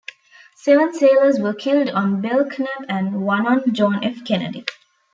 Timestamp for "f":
4.03-4.25